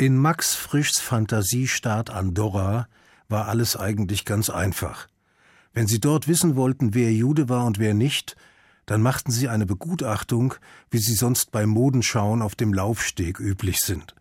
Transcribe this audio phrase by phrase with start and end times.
[0.00, 2.86] In Max Frischs Fantasiestaat Andorra
[3.28, 5.08] war alles eigentlich ganz einfach.
[5.72, 8.36] Wenn Sie dort wissen wollten, wer Jude war und wer nicht,
[8.86, 10.54] dann machten Sie eine Begutachtung,
[10.92, 14.14] wie Sie sonst bei Modenschauen auf dem Laufsteg üblich sind.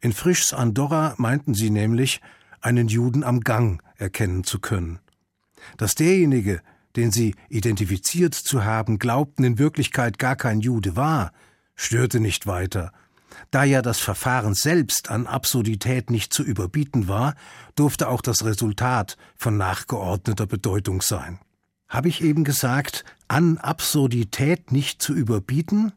[0.00, 2.20] In Frischs Andorra meinten Sie nämlich,
[2.60, 4.98] einen Juden am Gang erkennen zu können.
[5.76, 6.60] Dass derjenige,
[6.96, 11.30] den Sie identifiziert zu haben, glaubten, in Wirklichkeit gar kein Jude war,
[11.76, 12.90] störte nicht weiter–
[13.50, 17.34] da ja das Verfahren selbst an Absurdität nicht zu überbieten war,
[17.74, 21.38] durfte auch das Resultat von nachgeordneter Bedeutung sein.
[21.88, 25.92] Habe ich eben gesagt, an Absurdität nicht zu überbieten?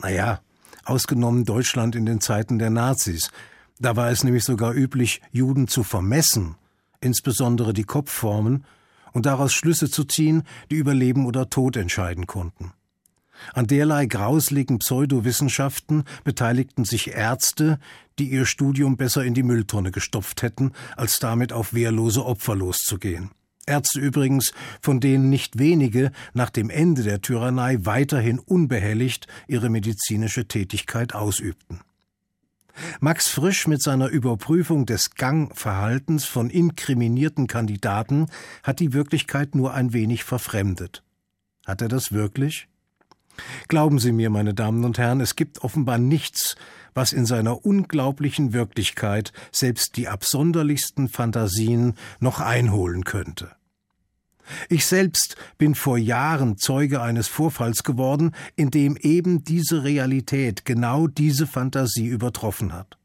[0.00, 0.40] Naja,
[0.84, 3.30] ausgenommen Deutschland in den Zeiten der Nazis.
[3.78, 6.56] Da war es nämlich sogar üblich, Juden zu vermessen,
[7.00, 8.64] insbesondere die Kopfformen,
[9.12, 12.72] und daraus Schlüsse zu ziehen, die über Leben oder Tod entscheiden konnten.
[13.52, 17.78] An derlei grausligen Pseudowissenschaften beteiligten sich Ärzte,
[18.18, 23.30] die ihr Studium besser in die Mülltonne gestopft hätten, als damit auf wehrlose Opfer loszugehen.
[23.66, 30.46] Ärzte übrigens, von denen nicht wenige nach dem Ende der Tyrannei weiterhin unbehelligt ihre medizinische
[30.46, 31.80] Tätigkeit ausübten.
[33.00, 38.26] Max Frisch mit seiner Überprüfung des Gangverhaltens von inkriminierten Kandidaten
[38.62, 41.02] hat die Wirklichkeit nur ein wenig verfremdet.
[41.64, 42.68] Hat er das wirklich?
[43.68, 46.56] Glauben Sie mir, meine Damen und Herren, es gibt offenbar nichts,
[46.94, 53.50] was in seiner unglaublichen Wirklichkeit selbst die absonderlichsten Fantasien noch einholen könnte.
[54.68, 61.06] Ich selbst bin vor Jahren Zeuge eines Vorfalls geworden, in dem eben diese Realität genau
[61.06, 62.98] diese Fantasie übertroffen hat.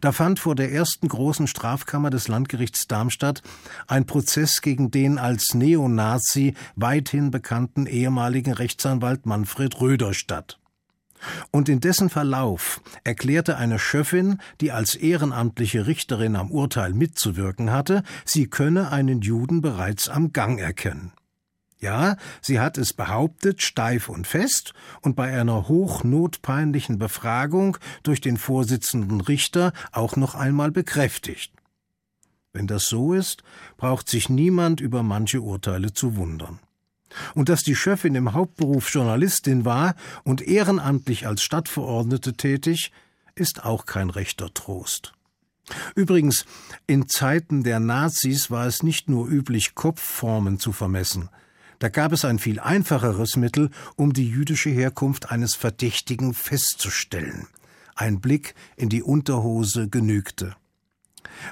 [0.00, 3.42] Da fand vor der ersten großen Strafkammer des Landgerichts Darmstadt
[3.86, 10.58] ein Prozess gegen den als Neonazi weithin bekannten ehemaligen Rechtsanwalt Manfred Röder statt.
[11.50, 18.02] Und in dessen Verlauf erklärte eine Schöffin, die als ehrenamtliche Richterin am Urteil mitzuwirken hatte,
[18.24, 21.12] sie könne einen Juden bereits am Gang erkennen.
[21.84, 24.72] Ja, sie hat es behauptet, steif und fest,
[25.02, 31.52] und bei einer hochnotpeinlichen Befragung durch den Vorsitzenden Richter auch noch einmal bekräftigt.
[32.54, 33.44] Wenn das so ist,
[33.76, 36.58] braucht sich niemand über manche Urteile zu wundern.
[37.34, 42.92] Und dass die Schöffin im Hauptberuf Journalistin war und ehrenamtlich als Stadtverordnete tätig,
[43.34, 45.12] ist auch kein rechter Trost.
[45.94, 46.46] Übrigens,
[46.86, 51.28] in Zeiten der Nazis war es nicht nur üblich, Kopfformen zu vermessen,
[51.78, 57.46] da gab es ein viel einfacheres Mittel, um die jüdische Herkunft eines Verdächtigen festzustellen.
[57.94, 60.56] Ein Blick in die Unterhose genügte.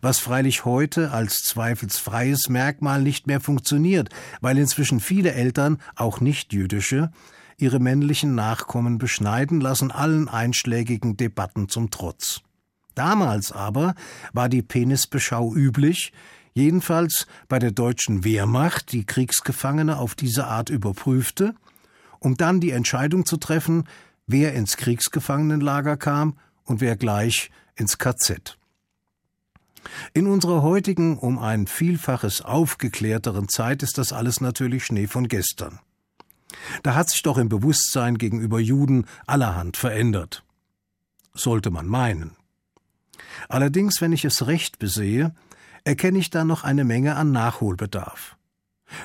[0.00, 4.08] Was freilich heute als zweifelsfreies Merkmal nicht mehr funktioniert,
[4.40, 7.10] weil inzwischen viele Eltern, auch nicht jüdische,
[7.56, 12.40] ihre männlichen Nachkommen beschneiden lassen, allen einschlägigen Debatten zum Trotz.
[12.94, 13.94] Damals aber
[14.32, 16.12] war die Penisbeschau üblich,
[16.52, 21.54] jedenfalls bei der deutschen Wehrmacht, die Kriegsgefangene auf diese Art überprüfte,
[22.18, 23.84] um dann die Entscheidung zu treffen,
[24.26, 28.56] wer ins Kriegsgefangenenlager kam und wer gleich ins KZ.
[30.12, 35.80] In unserer heutigen, um ein Vielfaches aufgeklärteren Zeit ist das alles natürlich Schnee von gestern.
[36.82, 40.44] Da hat sich doch im Bewusstsein gegenüber Juden allerhand verändert.
[41.32, 42.36] Sollte man meinen.
[43.48, 45.34] Allerdings, wenn ich es recht besehe,
[45.84, 48.36] erkenne ich da noch eine Menge an Nachholbedarf.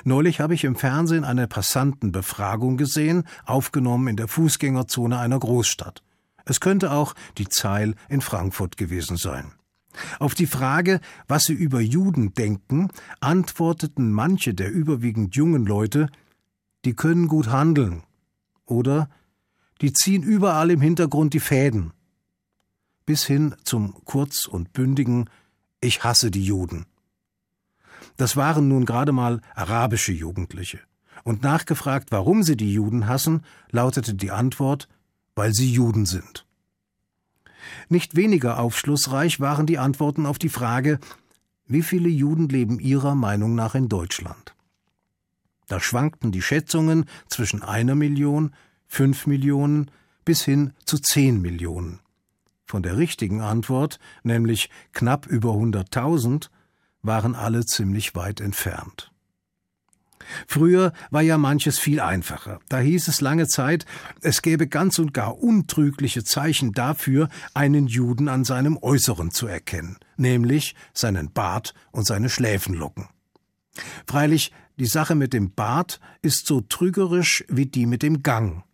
[0.04, 6.02] Neulich habe ich im Fernsehen eine Passantenbefragung gesehen, aufgenommen in der Fußgängerzone einer Großstadt.
[6.44, 9.52] Es könnte auch die Zeil in Frankfurt gewesen sein.
[10.18, 16.08] Auf die Frage, was sie über Juden denken, antworteten manche der überwiegend jungen Leute,
[16.84, 18.02] die können gut handeln.
[18.66, 19.08] Oder
[19.80, 21.92] die ziehen überall im Hintergrund die Fäden.
[23.06, 25.30] Bis hin zum kurz und bündigen
[25.86, 26.86] ich hasse die Juden.
[28.16, 30.80] Das waren nun gerade mal arabische Jugendliche.
[31.24, 34.88] Und nachgefragt, warum sie die Juden hassen, lautete die Antwort,
[35.34, 36.46] weil sie Juden sind.
[37.88, 40.98] Nicht weniger aufschlussreich waren die Antworten auf die Frage,
[41.66, 44.54] wie viele Juden leben Ihrer Meinung nach in Deutschland?
[45.66, 48.54] Da schwankten die Schätzungen zwischen einer Million,
[48.86, 49.90] fünf Millionen
[50.24, 51.98] bis hin zu zehn Millionen.
[52.66, 56.50] Von der richtigen Antwort, nämlich knapp über 100.000,
[57.00, 59.12] waren alle ziemlich weit entfernt.
[60.48, 62.58] Früher war ja manches viel einfacher.
[62.68, 63.86] Da hieß es lange Zeit,
[64.22, 69.98] es gäbe ganz und gar untrügliche Zeichen dafür, einen Juden an seinem Äußeren zu erkennen,
[70.16, 73.08] nämlich seinen Bart und seine Schläfenlocken.
[74.08, 78.64] Freilich, die Sache mit dem Bart ist so trügerisch wie die mit dem Gang.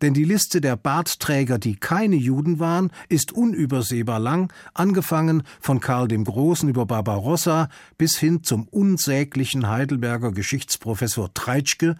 [0.00, 6.08] Denn die Liste der Bartträger, die keine Juden waren, ist unübersehbar lang, angefangen von Karl
[6.08, 7.68] dem Großen über Barbarossa
[7.98, 11.96] bis hin zum unsäglichen Heidelberger Geschichtsprofessor Treitschke,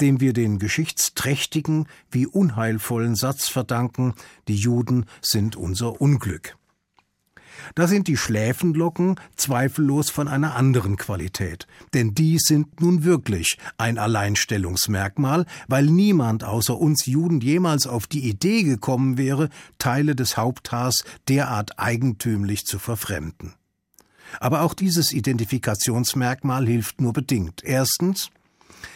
[0.00, 4.14] dem wir den geschichtsträchtigen wie unheilvollen Satz verdanken,
[4.48, 6.56] die Juden sind unser Unglück.
[7.74, 13.98] Da sind die Schläfenlocken zweifellos von einer anderen Qualität, denn die sind nun wirklich ein
[13.98, 19.48] Alleinstellungsmerkmal, weil niemand außer uns Juden jemals auf die Idee gekommen wäre,
[19.78, 23.54] Teile des Haupthaars derart eigentümlich zu verfremden.
[24.38, 27.64] Aber auch dieses Identifikationsmerkmal hilft nur bedingt.
[27.64, 28.30] Erstens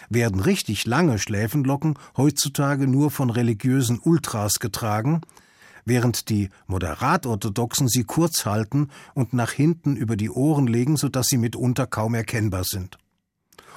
[0.08, 5.22] werden richtig lange Schläfenlocken heutzutage nur von religiösen Ultras getragen,
[5.85, 11.27] während die moderat-orthodoxen sie kurz halten und nach hinten über die Ohren legen, so dass
[11.27, 12.99] sie mitunter kaum erkennbar sind.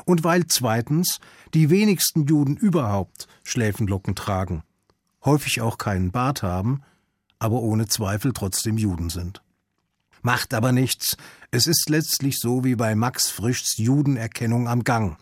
[0.06, 1.20] Und weil zweitens
[1.54, 4.64] die wenigsten Juden überhaupt Schläfenlocken tragen,
[5.26, 6.82] häufig auch keinen Bart haben,
[7.40, 9.42] aber ohne Zweifel trotzdem Juden sind.
[10.22, 11.16] Macht aber nichts,
[11.52, 15.18] es ist letztlich so wie bei Max Frischs Judenerkennung am Gang.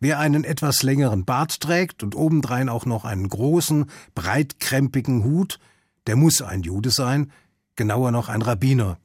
[0.00, 5.58] Wer einen etwas längeren Bart trägt und obendrein auch noch einen großen, breitkrempigen Hut,
[6.08, 7.30] der muss ein Jude sein,
[7.76, 8.98] genauer noch ein Rabbiner.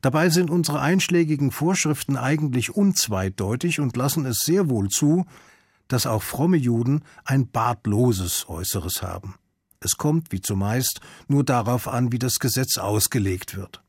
[0.00, 5.26] Dabei sind unsere einschlägigen Vorschriften eigentlich unzweideutig und lassen es sehr wohl zu,
[5.86, 9.34] dass auch fromme Juden ein bartloses Äußeres haben.
[9.78, 13.82] Es kommt, wie zumeist, nur darauf an, wie das Gesetz ausgelegt wird.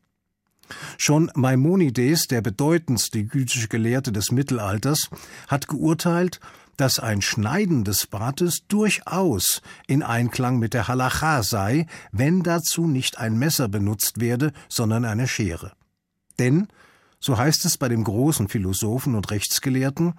[0.98, 5.10] Schon Maimonides, der bedeutendste jüdische Gelehrte des Mittelalters,
[5.48, 6.40] hat geurteilt,
[6.82, 13.20] dass ein Schneiden des Bartes durchaus in Einklang mit der Halacha sei, wenn dazu nicht
[13.20, 15.74] ein Messer benutzt werde, sondern eine Schere.
[16.40, 16.68] Denn,
[17.20, 20.16] so heißt es bei dem großen Philosophen und Rechtsgelehrten,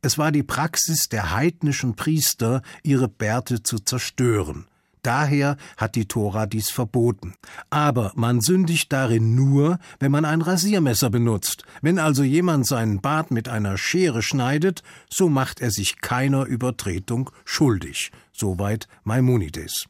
[0.00, 4.68] es war die Praxis der heidnischen Priester, ihre Bärte zu zerstören,
[5.06, 7.34] Daher hat die Tora dies verboten.
[7.70, 11.62] Aber man sündigt darin nur, wenn man ein Rasiermesser benutzt.
[11.80, 17.30] Wenn also jemand seinen Bart mit einer Schere schneidet, so macht er sich keiner Übertretung
[17.44, 18.10] schuldig.
[18.32, 19.86] Soweit Maimonides.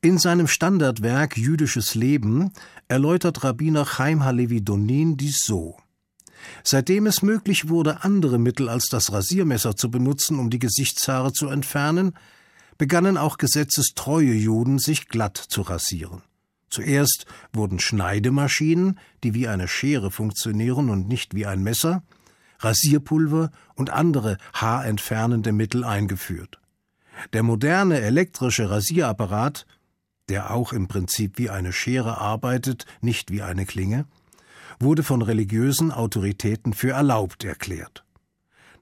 [0.00, 2.52] In seinem Standardwerk Jüdisches Leben
[2.88, 5.76] erläutert Rabbiner Chaim Halevi Donin dies so.
[6.62, 11.48] Seitdem es möglich wurde, andere Mittel als das Rasiermesser zu benutzen, um die Gesichtshaare zu
[11.48, 12.14] entfernen,
[12.78, 16.22] begannen auch gesetzestreue Juden sich glatt zu rasieren.
[16.68, 22.02] Zuerst wurden Schneidemaschinen, die wie eine Schere funktionieren und nicht wie ein Messer,
[22.58, 26.58] Rasierpulver und andere haarentfernende Mittel eingeführt.
[27.32, 29.66] Der moderne elektrische Rasierapparat,
[30.28, 34.06] der auch im Prinzip wie eine Schere arbeitet, nicht wie eine Klinge,
[34.78, 38.05] wurde von religiösen Autoritäten für erlaubt erklärt.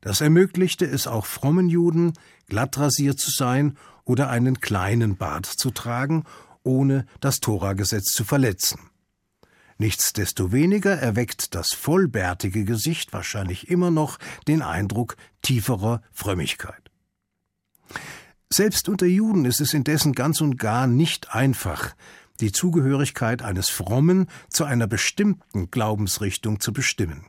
[0.04, 2.12] Das ermöglichte es auch frommen Juden,
[2.48, 6.24] glattrasiert zu sein oder einen kleinen Bart zu tragen,
[6.62, 8.78] ohne das Toragesetz zu verletzen.
[9.78, 16.90] Nichtsdestoweniger erweckt das vollbärtige Gesicht wahrscheinlich immer noch den Eindruck tieferer Frömmigkeit.
[18.52, 21.96] Selbst unter Juden ist es indessen ganz und gar nicht einfach,
[22.40, 27.24] die Zugehörigkeit eines Frommen zu einer bestimmten Glaubensrichtung zu bestimmen.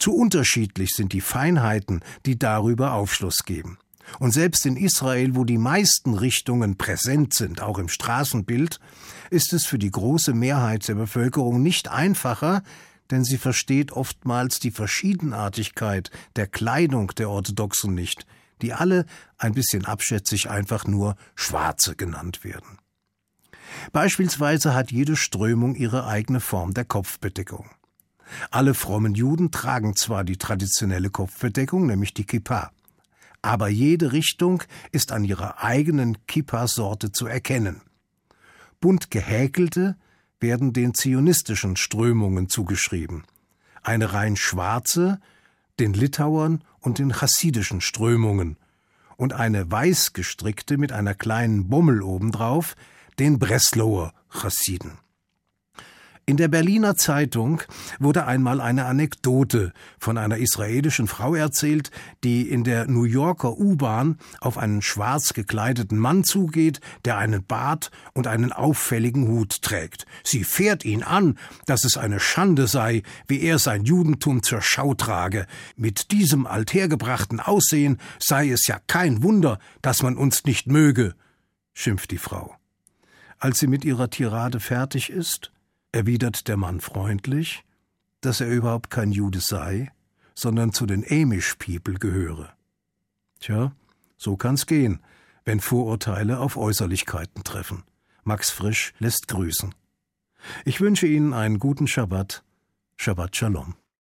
[0.00, 3.78] Zu unterschiedlich sind die Feinheiten, die darüber Aufschluss geben.
[4.18, 8.80] Und selbst in Israel, wo die meisten Richtungen präsent sind, auch im Straßenbild,
[9.28, 12.62] ist es für die große Mehrheit der Bevölkerung nicht einfacher,
[13.10, 18.26] denn sie versteht oftmals die Verschiedenartigkeit der Kleidung der Orthodoxen nicht,
[18.62, 19.04] die alle
[19.36, 22.78] ein bisschen abschätzig einfach nur Schwarze genannt werden.
[23.92, 27.68] Beispielsweise hat jede Strömung ihre eigene Form der Kopfbedeckung.
[28.50, 32.70] Alle frommen Juden tragen zwar die traditionelle Kopfbedeckung, nämlich die Kippa,
[33.42, 37.80] aber jede Richtung ist an ihrer eigenen Kippa-Sorte zu erkennen.
[38.80, 39.96] Bunt gehäkelte
[40.40, 43.24] werden den zionistischen Strömungen zugeschrieben,
[43.82, 45.20] eine rein schwarze
[45.80, 48.56] den Litauern und den chassidischen Strömungen
[49.16, 52.76] und eine weiß gestrickte mit einer kleinen Bummel obendrauf
[53.18, 54.98] den Breslauer Chassiden.
[56.26, 57.62] In der Berliner Zeitung
[57.98, 61.90] wurde einmal eine Anekdote von einer israelischen Frau erzählt,
[62.22, 67.90] die in der New Yorker U-Bahn auf einen schwarz gekleideten Mann zugeht, der einen Bart
[68.12, 70.06] und einen auffälligen Hut trägt.
[70.22, 71.36] Sie fährt ihn an,
[71.66, 75.46] dass es eine Schande sei, wie er sein Judentum zur Schau trage.
[75.76, 81.14] Mit diesem althergebrachten Aussehen sei es ja kein Wunder, dass man uns nicht möge,
[81.72, 82.54] schimpft die Frau.
[83.38, 85.50] Als sie mit ihrer Tirade fertig ist,
[85.92, 87.64] erwidert der Mann freundlich,
[88.20, 89.90] dass er überhaupt kein Jude sei,
[90.34, 92.52] sondern zu den Amish People gehöre.
[93.40, 93.72] Tja,
[94.16, 95.00] so kann's gehen,
[95.44, 97.84] wenn Vorurteile auf Äußerlichkeiten treffen.
[98.24, 99.74] Max Frisch lässt grüßen.
[100.64, 102.44] Ich wünsche Ihnen einen guten Schabbat.
[102.96, 103.74] Shabbat Shalom.